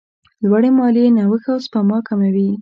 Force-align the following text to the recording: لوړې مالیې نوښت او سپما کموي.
لوړې 0.43 0.69
مالیې 0.77 1.13
نوښت 1.17 1.45
او 1.51 1.57
سپما 1.65 1.97
کموي. 2.07 2.49